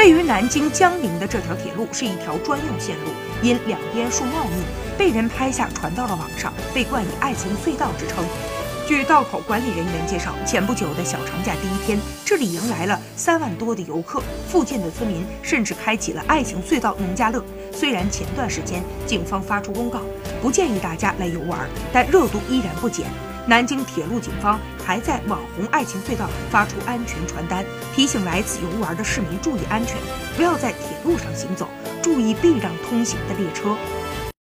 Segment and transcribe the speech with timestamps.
[0.00, 3.10] 位于南京江宁的这条铁路是一条专用线路，
[3.42, 4.52] 因两边树茂密，
[4.96, 8.24] 被人拍下传到了网上，被冠以“爱情隧道”之称。
[8.88, 17.44] 据道口管理人员介绍，前不久的小长假第一天，这里迎来了三万多的游客，附近的村民甚至开启了“爱情隧道”农家乐。
[17.70, 20.00] 虽然前段时间警方发出公告，
[20.40, 23.04] 不建议大家来游玩，但热度依然不减。
[23.46, 27.64] 南京铁路警方还在网红“爱情隧道”发出安全传单，
[27.94, 29.96] 提醒来此游玩的市民注意安全，
[30.36, 31.68] 不要在铁路上行走，
[32.02, 33.76] 注意避让通行的列车。